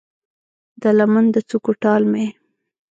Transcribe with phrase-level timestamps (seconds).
[0.81, 2.25] د لمن د څوکو ټال مې